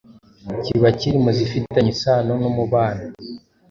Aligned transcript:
kiba 0.63 0.89
kiri 0.99 1.17
mu 1.23 1.31
zifitanye 1.37 1.89
isano 1.95 2.33
n'umubano 2.41 3.01